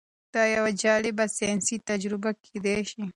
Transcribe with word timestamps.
دا 0.33 0.43
یوه 0.55 0.71
جالبه 0.83 1.25
ساینسي 1.37 1.75
تجربه 1.89 2.29
کیدی 2.43 2.79
شي. 2.91 3.03